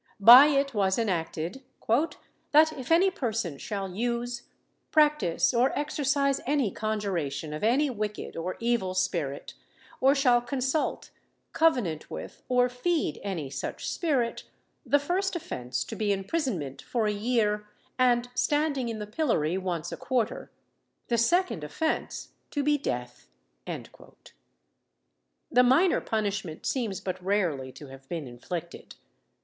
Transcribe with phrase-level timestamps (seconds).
[0.19, 1.61] By it was enacted,
[2.51, 4.47] "That if any person shall use,
[4.89, 9.53] practise, or exercise any conjuration of any wicked or evil spirit,
[9.99, 11.11] or shall consult,
[11.53, 14.41] covenant with, or feed any such spirit,
[14.83, 17.67] the first offence to be imprisonment for a year,
[17.99, 20.49] and standing in the pillory once a quarter;
[21.09, 23.27] the second offence to be death."
[23.67, 28.95] The minor punishment seems but rarely to have been inflicted.